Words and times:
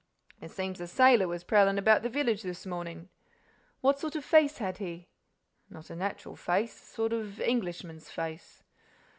"It 0.41 0.49
seems 0.49 0.81
a 0.81 0.87
sailor 0.87 1.27
was 1.27 1.43
prowling 1.43 1.77
about 1.77 2.01
the 2.01 2.09
village 2.09 2.41
this 2.41 2.65
morning." 2.65 3.09
"What 3.81 3.99
sort 3.99 4.15
of 4.15 4.25
face 4.25 4.57
had 4.57 4.79
he?" 4.79 5.09
"Not 5.69 5.91
a 5.91 5.95
natural 5.95 6.35
face—a 6.35 6.85
sort 6.91 7.13
of 7.13 7.39
Englishman's 7.39 8.09
face." 8.09 8.63